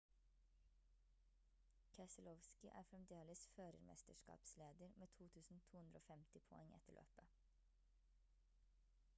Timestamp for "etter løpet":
6.81-7.41